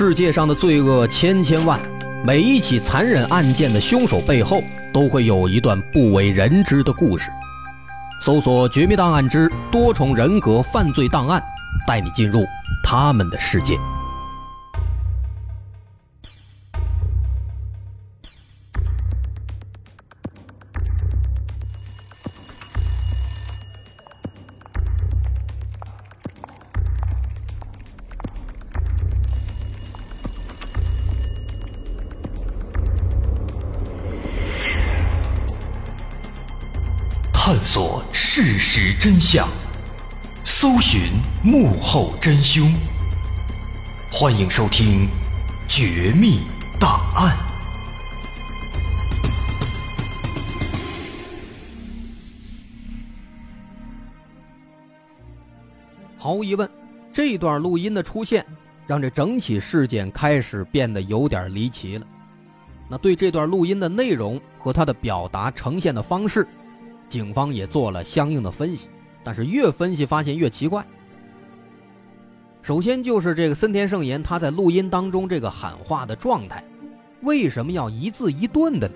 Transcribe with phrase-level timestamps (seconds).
[0.00, 1.76] 世界上的罪恶千千万，
[2.24, 7.28] 每一起残忍案件的凶手背后都会有一段不为人知的故事。
[8.20, 11.40] 搜索《绝密档案之多重人格犯罪档案》，
[11.84, 12.44] 带你进入
[12.84, 13.74] 他们的世界。
[37.48, 39.48] 探索事实真相，
[40.44, 41.12] 搜寻
[41.42, 42.70] 幕后真凶。
[44.12, 45.06] 欢迎收听
[45.66, 46.40] 《绝密
[46.78, 47.34] 档案》。
[56.18, 56.70] 毫无疑问，
[57.10, 58.44] 这段录音的出现，
[58.86, 62.06] 让这整起事件开始变得有点离奇了。
[62.90, 66.46] 那对这段录音的内容和他的表达呈现的方式，
[67.08, 68.88] 警方也做了相应的分析，
[69.24, 70.84] 但是越分析发现越奇怪。
[72.60, 76.62] 首先就是这个森田圣言他在录音当中这个喊话的状态，
[77.22, 78.94] 为什么要一字一顿的呢？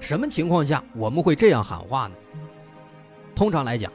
[0.00, 2.14] 什么情况下我们会这样喊话呢？
[3.34, 3.92] 通常来讲，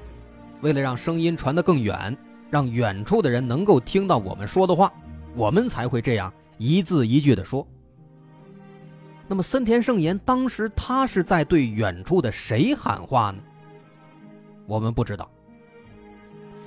[0.61, 2.15] 为了让声音传得更远，
[2.49, 4.91] 让远处的人能够听到我们说的话，
[5.35, 7.67] 我们才会这样一字一句的说。
[9.29, 13.37] 那么森田圣言当时他是在对远处的谁喊话呢？
[14.65, 15.29] 我们不知道。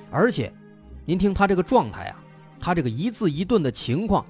[0.09, 0.49] 而且，
[1.05, 2.23] 您听他这个状态啊，
[2.61, 4.25] 他这个一字一顿的情况，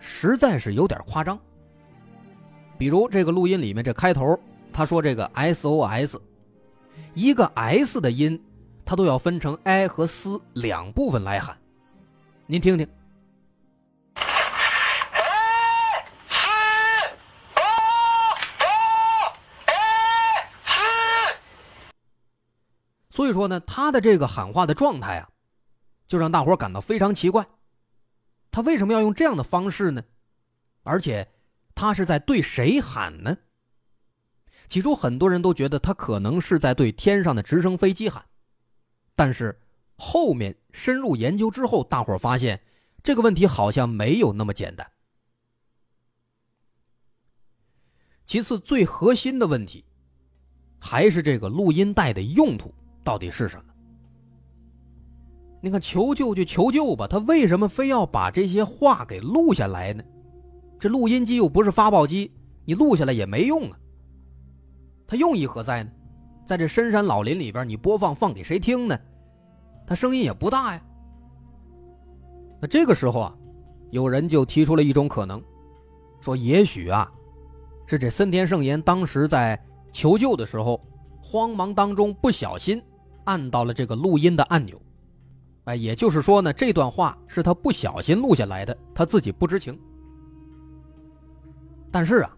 [0.00, 1.38] 实在是有点夸张。
[2.76, 4.36] 比如这个录音里面这开头，
[4.72, 6.16] 他说这个 SOS，
[7.14, 8.42] 一个 S 的音，
[8.84, 11.56] 他都要分成 I 和 S 两部分来喊，
[12.46, 12.88] 您听听。
[23.16, 25.30] 所以说呢，他的这个喊话的状态啊，
[26.06, 27.48] 就让大伙感到非常奇怪。
[28.50, 30.04] 他为什么要用这样的方式呢？
[30.82, 31.26] 而且，
[31.74, 33.38] 他是在对谁喊呢？
[34.68, 38.22] 起初很多人都觉得他可能是在对天上的直升飞机喊，
[39.14, 39.62] 但是
[39.96, 42.60] 后面深入研究之后，大伙发现
[43.02, 44.86] 这个问题好像没有那么简单。
[48.26, 49.86] 其次，最核心的问题
[50.78, 52.74] 还是这个录音带的用途。
[53.06, 53.62] 到底是什么？
[55.62, 60.02] 你看，求救就求救吧，他为什么非要把这些话给录下来呢？
[60.76, 62.32] 这录音机又不是发报机，
[62.64, 63.78] 你录下来也没用啊。
[65.06, 65.90] 他用意何在呢？
[66.44, 68.98] 在这深山老林里边，你播放放给谁听呢？
[69.86, 70.82] 他声音也不大呀。
[72.60, 73.34] 那这个时候啊，
[73.90, 75.40] 有人就提出了一种可能，
[76.20, 77.08] 说也许啊，
[77.86, 79.56] 是这森田圣言当时在
[79.92, 80.84] 求救的时候，
[81.22, 82.82] 慌忙当中不小心。
[83.26, 84.80] 按到了这个录音的按钮，
[85.64, 89.78] 哎，也就是说呢，这段话是他不小心录下来的，他自己不知情。
[91.90, 92.36] 但是啊，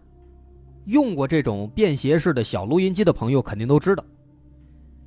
[0.85, 4.03] 用过这种便携式的小录音机的朋友肯定都知道，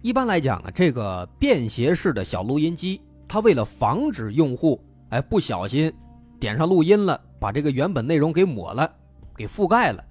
[0.03, 5.93] 一般来讲啊，这个便携式的小录音机，它为了防止用户哎不小心
[6.39, 8.89] 点上录音了，把这个原本内容给抹了，
[9.37, 10.05] 给覆盖了，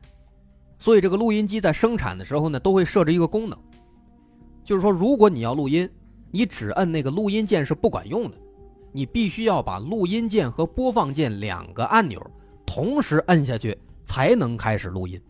[0.80, 3.58] 所以这个录音机在生产的时候呢，都会设置一个功能。
[4.72, 5.90] 就是说，如果你要录音，
[6.32, 8.38] 你只摁那个录音键是不管用的，
[8.94, 12.26] 你必须要把录音键和播放键两个按钮
[12.66, 15.22] 同时摁下去，才能开始录音。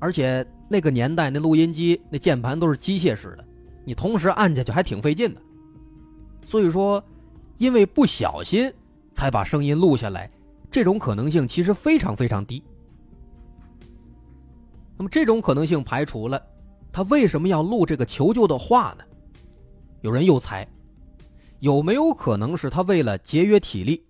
[0.00, 3.46] 而且那个年代那录音机那键盘都是机械式的，
[3.84, 5.40] 你同时按下去还挺费劲的。
[6.44, 7.00] 所以说，
[7.58, 8.68] 因为不小心
[9.14, 10.28] 才把声音录下来，
[10.68, 12.60] 这种可能性其实非常非常低。
[14.96, 16.44] 那么这种可能性排除了。
[16.92, 19.04] 他为什么要录这个求救的话呢？
[20.00, 20.66] 有人又猜，
[21.58, 24.06] 有没有可能是他为了节约体力，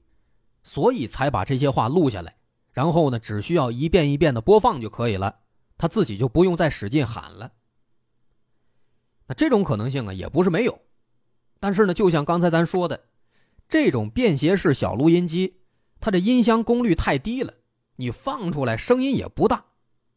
[0.62, 2.34] 所以才把这些话录下来，
[2.72, 5.34] 然后呢，只需要一遍一遍的播放就可以了，
[5.76, 7.52] 他自己就不用再使劲喊了。
[9.26, 10.80] 那这种可能性啊，也不是没有，
[11.58, 13.00] 但是呢，就像刚才咱说的，
[13.68, 15.56] 这种便携式小录音机，
[16.00, 17.52] 它的音箱功率太低了，
[17.96, 19.64] 你放出来声音也不大，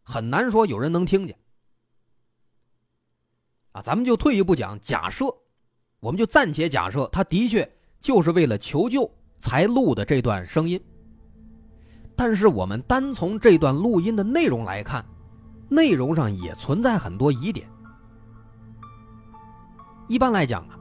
[0.04, 1.38] 很难说有人能听见。
[3.74, 5.26] 啊，咱们就退一步讲，假设，
[6.00, 9.10] 我们就暂且假设，他的确就是为了求救
[9.40, 10.82] 才录的这段声音。
[12.16, 15.04] 但是我们单从这段录音的内容来看，
[15.68, 17.68] 内容上也存在很多疑点。
[20.08, 20.78] 一般来讲啊，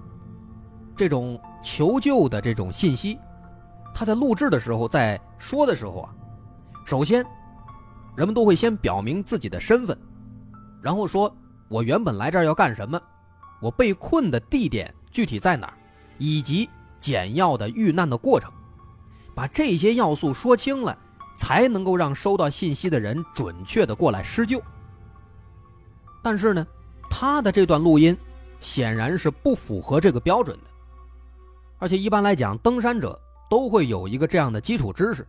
[0.94, 3.18] 这种求救的这种信息，
[3.94, 6.14] 他在录制的时候，在说的时候啊，
[6.84, 7.24] 首先，
[8.14, 9.96] 人们都会先表明自己的身份，
[10.82, 11.34] 然后说
[11.72, 13.00] 我原本来这儿要干什么，
[13.58, 15.72] 我被困的地点具体在哪儿，
[16.18, 18.52] 以及简要的遇难的过程，
[19.34, 20.94] 把这些要素说清了，
[21.38, 24.60] 才能够让收到信息的人准确的过来施救。
[26.22, 26.66] 但是呢，
[27.08, 28.14] 他的这段录音
[28.60, 30.64] 显然是不符合这个标准的，
[31.78, 35.26] 而且一般来讲，登山者都会有一个这样的基础知识，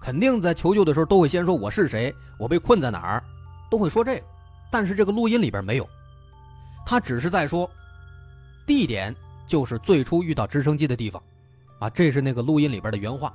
[0.00, 3.22] 肯定在求救的时候都会先说我是谁，我被困在哪儿，
[3.70, 4.24] 都会说这个。
[4.74, 5.88] 但是这个录音里边没有，
[6.84, 7.70] 他只是在说
[8.66, 9.14] 地点
[9.46, 11.22] 就是最初遇到直升机的地方，
[11.78, 13.32] 啊，这是那个录音里边的原话。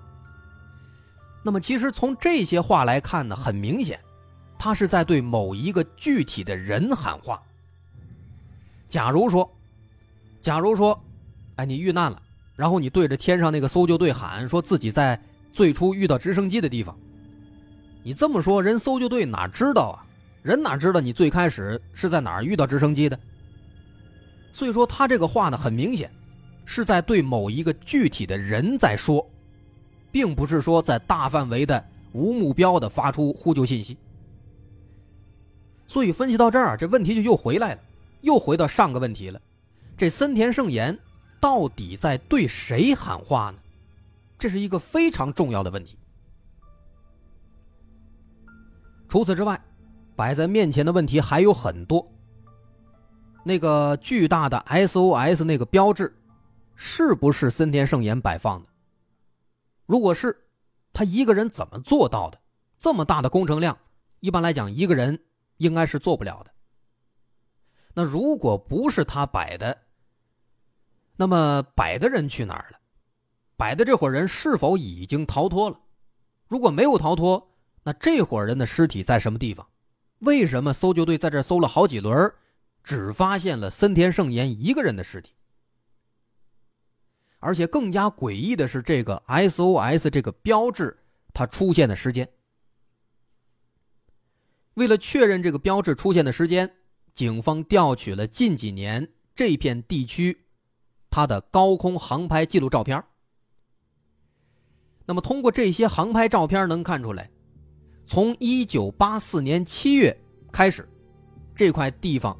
[1.41, 3.97] 那么其实从这些话来看呢，很明显。
[4.57, 7.41] 他是在对某一个具体的人喊话。
[8.89, 9.50] 假如说，
[10.41, 11.01] 假如说，
[11.56, 12.21] 哎，你遇难了，
[12.57, 15.18] 然后你对着天上那个搜救队喊，说自己在
[15.53, 16.94] 最初遇到直升机的地方。
[18.03, 20.03] 你这么说，人搜救队哪知道啊？
[20.41, 23.19] 人哪知道你最开始是在哪儿遇到直升机的？
[24.51, 26.12] 所以说，他这个话呢，很明显
[26.65, 29.25] 是在对某一个具体的人在说，
[30.12, 31.83] 并不是说在大范围的
[32.13, 33.97] 无目标的发出呼救信息。
[35.88, 37.81] 所以分析到这儿，这问题就又回来了，
[38.21, 39.41] 又回到上个问题了：
[39.97, 40.97] 这森田圣言
[41.39, 43.57] 到底在对谁喊话呢？
[44.38, 45.97] 这是一个非常重要的问题。
[49.07, 49.59] 除此之外，
[50.19, 52.06] 摆在面前的问题还有很多。
[53.42, 56.13] 那个巨大的 SOS 那个标志，
[56.75, 58.68] 是不是森田圣言摆放的？
[59.86, 60.45] 如果是，
[60.92, 62.38] 他一个人怎么做到的？
[62.77, 63.77] 这么大的工程量，
[64.19, 65.18] 一般来讲，一个人。
[65.56, 66.51] 应该是做不了的。
[67.94, 69.77] 那如果不是他摆的，
[71.18, 72.80] 那么摆的人去哪儿了？
[73.57, 75.77] 摆的这伙人是否已经逃脱了？
[76.48, 77.51] 如果没有逃脱，
[77.83, 79.68] 那这伙人的尸体在什么地方？
[80.19, 82.33] 为什么搜救队在这搜了好几轮，
[82.83, 85.33] 只发现了森田圣言一个人的尸体？
[87.39, 90.98] 而且更加诡异的是，这个 SOS 这个标志
[91.33, 92.27] 它出现的时间。
[94.74, 96.69] 为了确认这个标志出现的时间，
[97.13, 100.45] 警方调取了近几年这片地区
[101.10, 103.01] 它的高空航拍记录照片。
[105.06, 107.31] 那么，通过这些航拍照片能看出来，
[108.10, 110.18] 从1984年7月
[110.52, 110.90] 开始，
[111.54, 112.36] 这块地方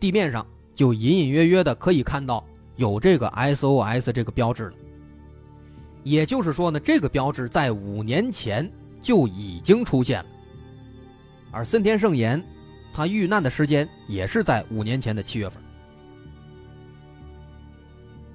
[0.00, 2.42] 地面上就隐隐约约的可以看到
[2.76, 4.72] 有这个 SOS 这个标志了。
[6.04, 8.66] 也就是说呢，这个标志在五年前
[9.02, 10.26] 就已经出现了。
[11.50, 12.42] 而森田圣言，
[12.90, 15.62] 他遇难的时间也是在五年前的七月份。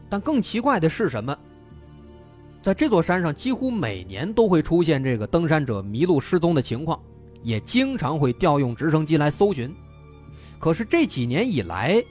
[0.08, 1.36] 但更奇怪的是什么？
[2.64, 6.98] 在这座山上，几乎每年都会出现这个登山者迷路失踪的情况，
[7.42, 9.76] 也经常会调用直升机来搜寻。
[10.60, 12.02] 可是这几年以来，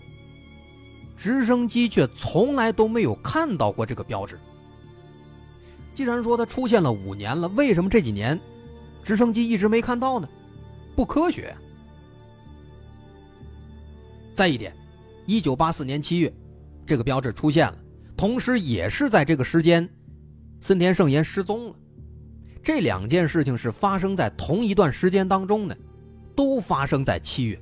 [1.16, 4.38] 直升机却从来都没有看到过这个标志。
[5.94, 8.38] 既然说它出现了五年了，为什么这几年
[9.02, 10.28] 直升机一直没看到呢？
[10.94, 11.56] 不科学。
[14.34, 14.76] 再一点，
[15.24, 16.30] 一九八四年七月，
[16.84, 17.78] 这个标志出现了，
[18.18, 19.88] 同时也是在这个时间，
[20.62, 21.76] 森田圣言失踪了。
[22.62, 25.76] 这两件事情是发生在同一段时间当中的，
[26.34, 27.60] 都发生在七月。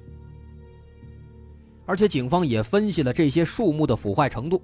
[1.86, 4.62] 而且警方也分析了这些树木的腐坏程度，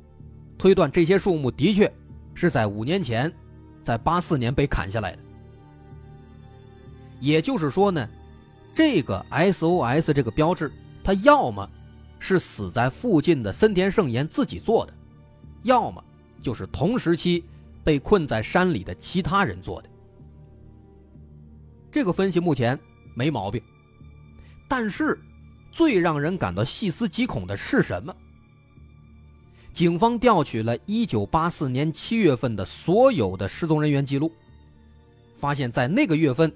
[0.56, 1.92] 推断这些树木的确
[2.34, 3.32] 是在五年前，
[3.82, 5.18] 在八四年被砍下来的。
[7.18, 8.08] 也就是说呢。
[8.75, 10.70] 这个 SOS 这个标志，
[11.02, 11.66] 它要么
[12.18, 14.92] 是死在附近的森田圣言自己做的，
[15.62, 16.04] 要么
[16.42, 17.42] 就是同时期
[17.86, 19.88] 被困在山里的其他人做的。
[21.88, 22.76] 这个分析目前
[23.14, 23.62] 没毛病，
[24.66, 25.16] 但是
[25.70, 28.12] 最让人感到细思极恐的是什么？
[29.72, 34.32] 警方调取了1984年7月份的所有的失踪人员记录，
[35.38, 36.52] 发现，在那个月份，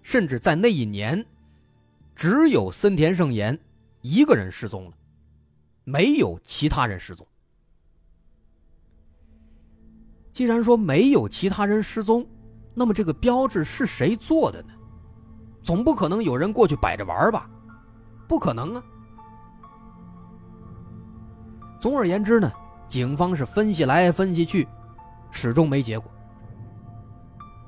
[0.00, 1.26] 甚至在那一年。
[2.14, 3.58] 只有森田圣言
[4.02, 4.92] 一个人失踪了，
[5.82, 7.26] 没有其他人失踪。
[10.32, 12.26] 既然说没有其他人失踪，
[12.74, 14.68] 那么这个标志是谁做的呢？
[15.62, 17.48] 总不可能有人过去摆着玩吧？
[18.26, 18.82] 不可能啊！
[21.78, 22.50] 总而言之呢，
[22.88, 24.66] 警方是分析来分析去，
[25.30, 26.10] 始终没结果。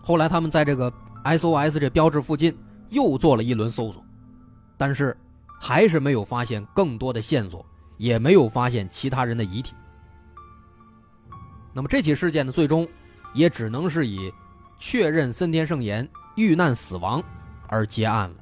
[0.02, 0.92] 后来他们在这个
[1.24, 2.56] SOS 这标志附近
[2.88, 4.02] 又做了一轮搜索。
[4.76, 5.16] 但是，
[5.60, 7.64] 还是没有发现更多的线索，
[7.96, 9.74] 也没有发现其他人的遗体。
[11.74, 12.88] 那么这起事件呢，最终
[13.34, 14.32] 也只能是以
[14.78, 17.22] 确认森田圣言遇难死亡
[17.66, 18.36] 而结案了。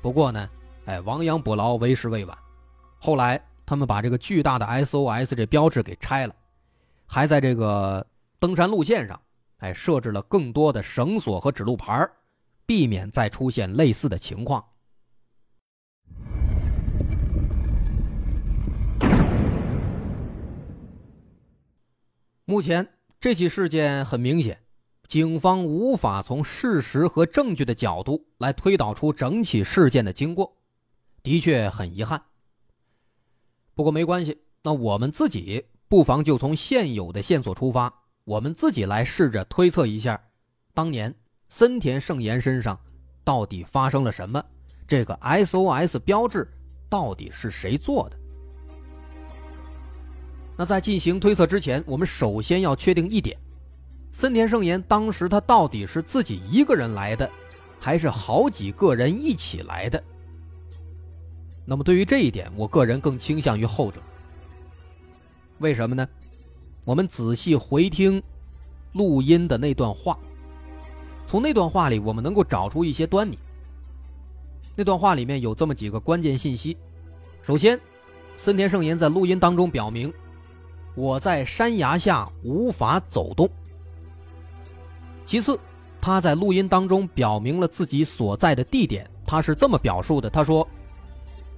[0.00, 0.48] 不过呢，
[0.86, 2.36] 哎，亡羊补牢，为时未晚。
[2.98, 6.34] 后来他们把这个巨大的 SOS 这标志给拆了，
[7.06, 8.04] 还在这个
[8.38, 9.20] 登山路线上，
[9.58, 12.08] 哎，设置了更多的绳索和指路牌，
[12.64, 14.64] 避免再出现类似的情况。
[22.52, 22.86] 目前
[23.18, 24.60] 这起事件很明显，
[25.08, 30.58] 警方无法从事实和证据的角度来推导出整起事件的经过，
[31.22, 32.22] 的确很遗憾。
[33.74, 37.90] 不过没关系，那我们自己不妨就从现有的线索出发，
[38.24, 40.22] 我们自己来试着推测一下，
[40.74, 41.14] 当年
[41.48, 42.78] 森田圣言身上
[43.24, 44.44] 到底发生了什么，
[44.86, 46.46] 这个 SOS 标志
[46.90, 48.21] 到底是谁做的。
[50.62, 53.36] 那在进行推测之前，我们首先要确定一点：
[54.12, 57.28] 森田圣言当时他到底是自己一个人来的，
[57.80, 60.00] 还是好几个人一起来的？
[61.64, 64.00] 那么对于这一点，我个人更倾向于后者。
[65.58, 66.08] 为什么呢？
[66.84, 68.22] 我们仔细回听
[68.92, 70.16] 录音的那段话，
[71.26, 73.36] 从那段话里，我们能够找出一些端倪。
[74.76, 76.76] 那段话里面有这么几个关键信息：
[77.42, 77.76] 首先，
[78.36, 80.14] 森田圣言在录音当中表明。
[80.94, 83.48] 我在山崖下无法走动。
[85.24, 85.58] 其次，
[86.00, 90.68] 他在录音当中表明了自己所在的地点，他是这么表述的：“他说，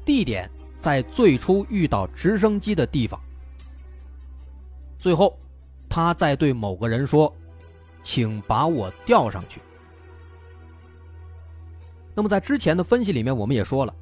[0.05, 0.49] 地点
[0.81, 3.21] 在最初遇到直升机的地方。”
[4.97, 5.37] 最后，
[5.89, 7.33] 他在对某个人说
[8.03, 9.61] ：“请把我吊上去。”
[12.15, 13.93] 那么，在之前的分析里面，我们也说了，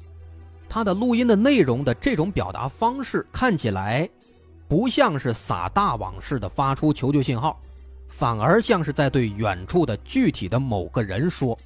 [0.69, 4.07] 他的录音的内容的这种表达方式看起来。
[4.67, 7.59] 不像是撒大网似的发出求救信号，
[8.07, 11.57] 反而像是在对远处的具体的某个人说，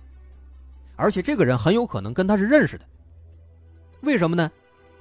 [0.96, 2.86] 而且这个人很有可能跟他是认识的。
[4.02, 4.52] 为什么呢？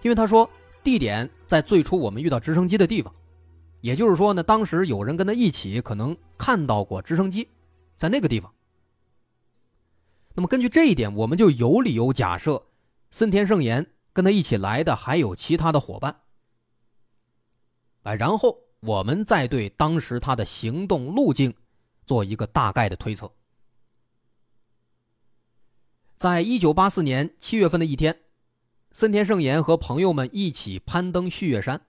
[0.02, 0.48] 因为他说
[0.84, 3.12] 地点在最初我们遇到直升机的地方，
[3.80, 7.48] 也就是说呢，当时有人跟他一起可能看到过直升机，
[7.96, 8.52] 在那个地方。
[10.34, 12.62] 那么根据这一点，我们就有理由假设，
[13.10, 16.14] 森田圣言跟他一起来的还有其他的伙伴。
[18.06, 21.52] 哎，然后我们再对当时他的行动路径
[22.06, 23.28] 做一个大概的推测。
[26.16, 28.16] 在一九八四年七月份的一天，
[28.92, 31.80] 森田圣言和朋友们一起攀登旭月山。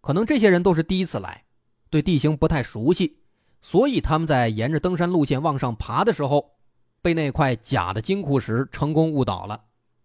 [0.00, 1.44] 可能这些人都是第一次来，
[1.90, 3.18] 对地形不太熟悉，
[3.60, 6.52] 所以他们在沿着登山路线往上爬的时候，
[7.02, 9.62] 被那块假的金库石成功误导了，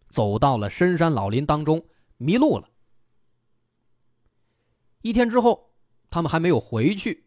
[0.09, 1.81] 走到了深山老林当中，
[2.17, 2.67] 迷路了。
[5.05, 5.69] 一天之后，
[6.09, 7.25] 他们还没有回去，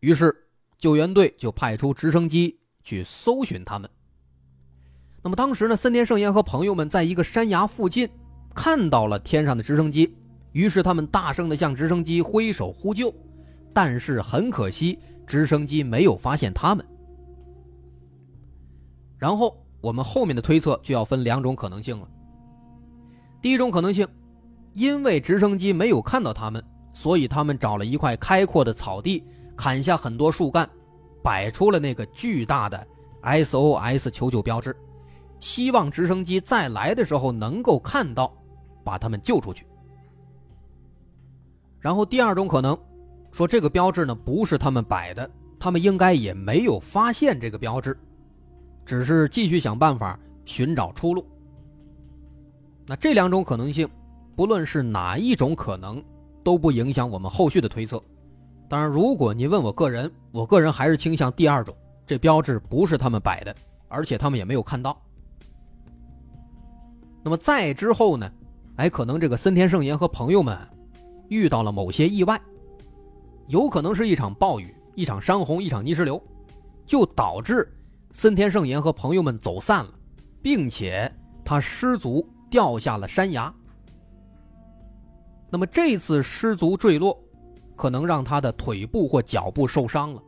[0.00, 3.88] 于是救援队就派出直升机去搜寻他们。
[5.22, 8.06] 那么当时呢，森田圣彦和朋友们在一个山崖附近
[8.54, 10.14] 看到了天上的直升机，
[10.52, 13.10] 于是他们大声的向直升机挥手呼救，
[13.72, 16.86] 但是很可惜，直升机没有发现他们。
[19.16, 22.06] 然后我们后面的推测就要分两种可能性了。
[23.40, 24.06] 第一种可能性，
[24.74, 26.62] 因为直升机没有看到他们。
[26.94, 29.22] 所以他们找了一块开阔的草地，
[29.56, 30.68] 砍下很多树干，
[31.22, 32.86] 摆出了那个巨大的
[33.22, 34.74] SOS 求救标志，
[35.40, 38.32] 希望直升机再来的时候能够看到，
[38.84, 39.66] 把他们救出去。
[41.80, 42.78] 然后第二种可能，
[43.32, 47.98] 说这个标志呢不是他们摆的，他们应该也没有发现这个标志，
[48.86, 51.26] 只是继续想办法寻找出路。
[52.86, 53.88] 那这两种可能性，
[54.36, 56.02] 不论是哪一种可能。
[56.44, 58.00] 都不影响我们后续的推测。
[58.68, 61.74] 当然，如果您问我个人，我个人还是倾向第二种，
[62.06, 63.54] 这标志不是他们摆的，
[63.88, 64.96] 而且他们也没有看到。
[67.22, 68.30] 那么再之后呢？
[68.76, 70.58] 哎，可能这个森田圣言和朋友们
[71.28, 72.40] 遇到了某些意外，
[73.46, 76.20] 有可能是一场暴雨、一场山洪、一场泥石流，
[76.84, 77.72] 就导致
[78.12, 79.90] 森田圣言和朋友们走散了，
[80.42, 81.10] 并且
[81.44, 83.54] 他失足掉下了山崖。
[85.54, 87.16] 那么这次失足坠落，
[87.76, 90.20] 可能让他的腿部或脚部受伤了。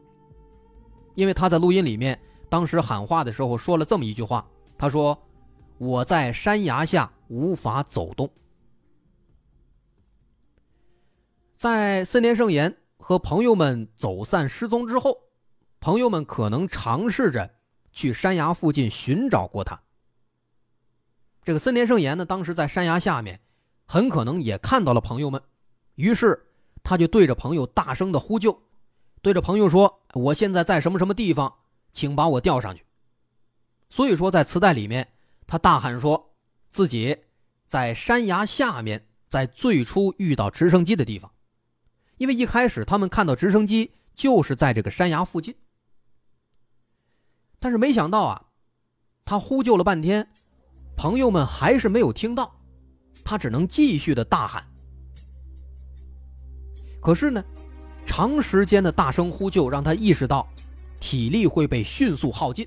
[1.17, 2.17] 因为他在录音里面
[2.49, 5.21] 当时喊话的时候说了这么一句话：“他说
[5.79, 8.31] 我在山崖下无法走动。”
[11.57, 15.19] 在森田圣言和朋友们走散失踪之后，
[15.81, 17.51] 朋友们可能尝试着
[17.91, 19.83] 去山崖附近寻找过他。
[21.43, 23.41] 这个森田圣言呢，当时在山崖下面。
[23.87, 25.41] 很可能也看到了朋友们，
[25.95, 26.47] 于是
[26.83, 28.63] 他就对着朋友大声的呼救，
[29.23, 31.55] 对着朋友说：“我现在在什么什么地方，
[31.93, 32.85] 请把我吊上去。”
[33.89, 35.09] 所以说，在磁带里面，
[35.47, 36.35] 他大喊说
[36.71, 37.17] 自己
[37.67, 41.31] 在山崖下面，在最初遇到直升机的地方，
[42.19, 45.55] 因为一开始他们看到直升机就是在这个山崖附近。
[47.61, 48.47] 但是没想到啊，
[49.25, 50.29] 他呼救了半天，
[50.97, 52.61] 朋友们还是没有听到，
[53.27, 54.65] 他只能继续的大喊。
[57.01, 57.45] 可是呢，
[58.05, 60.47] 长时间的大声呼救让他意识到，
[61.01, 62.67] 体力会被迅速耗尽。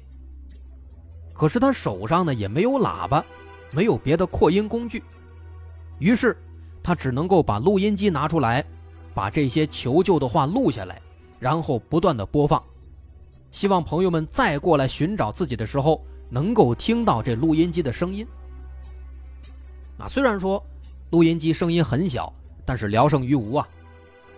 [1.33, 3.23] 可是他手上呢也没有喇叭，
[3.71, 5.01] 没有别的扩音工具，
[5.97, 6.35] 于是
[6.83, 8.63] 他只能够把录音机拿出来，
[9.13, 11.01] 把这些求救的话录下来，
[11.39, 12.61] 然后不断的播放。
[13.51, 18.27] 希望朋友们再过来寻找自己的时候，能够听到这录音机的声音。
[19.99, 20.63] 啊，虽然说
[21.11, 22.33] 录音机声音很小，
[22.65, 23.67] 但是聊胜于无啊，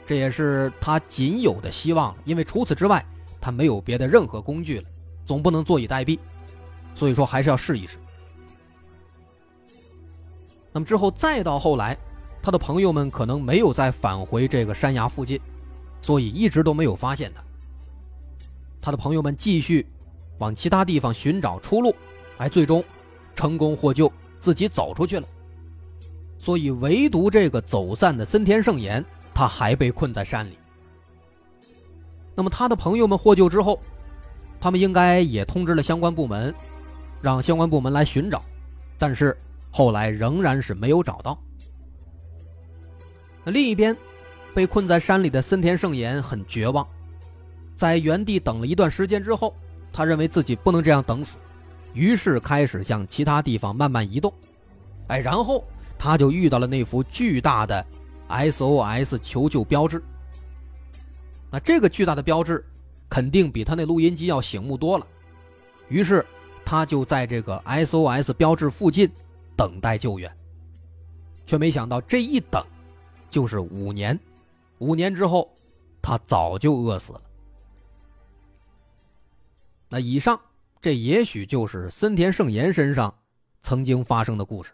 [0.05, 2.15] 这也是他仅有的希望。
[2.25, 3.05] 因为除此之外，
[3.39, 4.85] 他没有别的任何工具了，
[5.25, 6.17] 总不能坐以待毙，
[6.95, 7.97] 所以说还是要试一试。
[10.73, 11.97] 那么之后再到后来，
[12.41, 15.39] 他的朋友们可能没有再返回这个山崖附近，
[16.01, 17.43] 所以一直都没有发现他。
[18.81, 19.85] 他的朋友们继续
[20.39, 21.95] 往其他地方寻找出路，
[22.37, 22.83] 哎，最终
[23.35, 25.27] 成功获救，自己走出去了。
[26.41, 30.57] 所以，唯独这个走散的森田圣言，他还被困在山里。
[32.33, 33.79] 那么，他的朋友们获救之后，
[34.59, 36.51] 他们应该也通知了相关部门，
[37.21, 38.41] 让相关部门来寻找，
[38.97, 39.37] 但是
[39.69, 41.39] 后来仍然是没有找到。
[43.43, 43.95] 那另一边，
[44.51, 46.87] 被困在山里的森田圣言很绝望。
[47.77, 49.55] 在原地等了一段时间之后，
[49.93, 51.37] 他认为自己不能这样等死，
[51.93, 54.33] 于是开始向其他地方慢慢移动。
[55.05, 55.63] 哎，然后
[56.03, 57.85] 他就遇到了那幅巨大的
[58.27, 60.03] SOS 求救标志。
[61.51, 62.65] 那这个巨大的标志
[63.07, 65.05] 肯定比他那录音机要醒目多了，
[65.89, 66.25] 于是
[66.65, 69.07] 他就在这个 SOS 标志附近
[69.55, 70.35] 等待救援，
[71.45, 72.65] 却没想到这一等
[73.29, 74.19] 就是五年。
[74.79, 75.53] 五年之后，
[76.01, 77.21] 他早就饿死了。
[79.87, 80.41] 那以上，
[80.81, 83.13] 这也许就是森田圣言身上
[83.61, 84.73] 曾经发生的故事。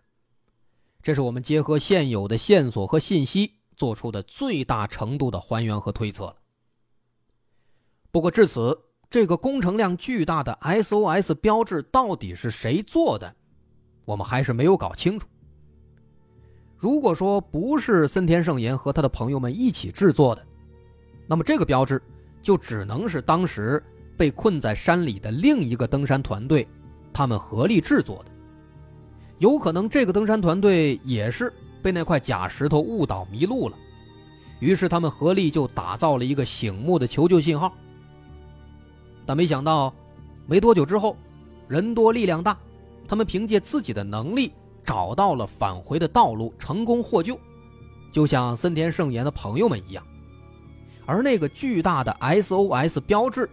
[1.08, 6.36] 这是我们结合现有的线索和信息做出的最大程度的还原和推测了。
[8.12, 8.78] 不过至此，
[9.10, 13.34] 这个工程量巨大的 SOS 标志到底是谁做的，
[14.06, 15.26] 我们还是没有搞清楚。
[16.76, 20.46] 如果说不是森田圣言和他的朋友们一起制作的，
[21.26, 22.04] 那么这个标志
[22.42, 23.82] 就只能是当时。
[24.18, 26.68] 被困在山里的另一个登山团队，
[27.14, 28.32] 他们合力制作的，
[29.40, 33.78] 有可能这个登山团队也是被那块假石头误导迷路了，
[34.60, 37.74] 于是他们合力就打造了一个醒目的求救信号。
[39.26, 39.94] 但没想到，
[40.46, 41.16] 没多久之后，
[41.68, 42.58] 人多力量大，
[43.08, 47.40] 他们凭借自己的能力找到了返回的道路，成功获救，
[48.12, 50.04] 就像森田圣言的朋友们一样，
[51.06, 53.50] 而那个巨大的 SOS 标志。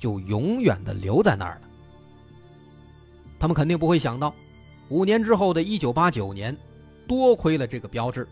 [0.00, 1.68] 就永远的留在那儿了。
[3.38, 4.34] 他们肯定不会想到，
[4.90, 6.56] 五年之后的一九八九年，
[7.06, 8.26] 多亏了这个标志，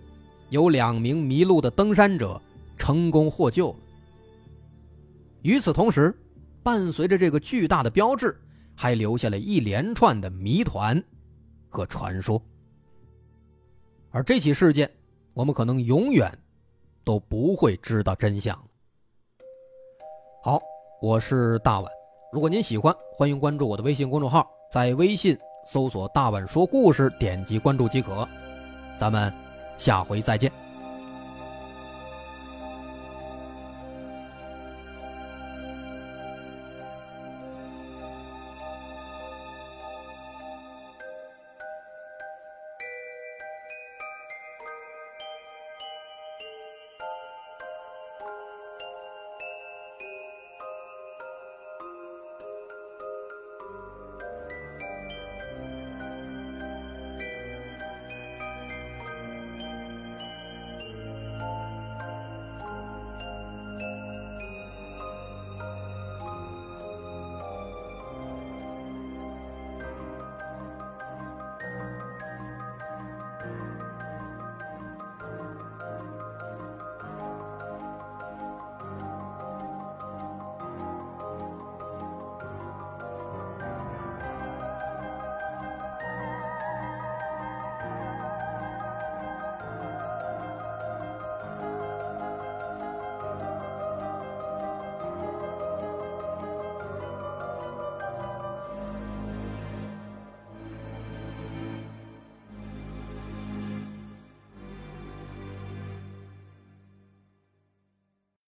[0.50, 2.40] 有两名迷路的登山者
[2.76, 3.74] 成功获救。
[5.42, 6.12] 与此同时，
[6.62, 8.36] 伴随着这个巨大的标志，
[8.74, 11.02] 还留下了一连串的谜团
[11.68, 12.42] 和传说。
[14.10, 14.90] 而这起事件，
[15.34, 16.36] 我们可能永远
[17.04, 18.58] 都不会知道真相。
[20.42, 20.60] 好。
[21.00, 21.88] 我是大碗，
[22.32, 28.26] 如果您喜欢，欢迎关注我的微信公众号，在微信搜索“大碗说故事”，点击关注即可。
[28.96, 29.30] 咱们
[29.76, 30.50] 下回再见。